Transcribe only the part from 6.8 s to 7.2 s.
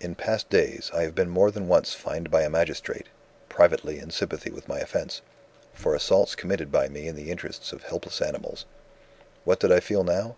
me in